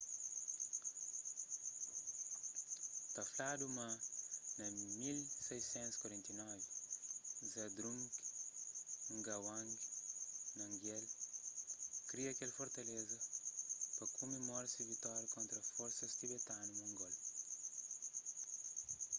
ta 3.13 3.21
fladu 3.31 3.65
ma 3.77 3.87
na 4.57 4.65
1649 4.69 7.45
zhabdrung 7.51 8.01
ngawang 9.19 9.71
namgyel 10.57 11.05
kria 12.09 12.31
kel 12.37 12.51
fortaleza 12.59 13.17
pa 13.97 14.05
kumemora 14.15 14.67
se 14.73 14.81
vitória 14.91 15.31
kontra 15.35 15.59
forsas 15.75 16.11
tibetanu-mongol 16.19 17.15